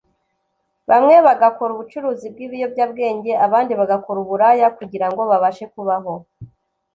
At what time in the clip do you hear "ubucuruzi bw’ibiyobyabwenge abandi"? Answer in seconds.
1.73-3.71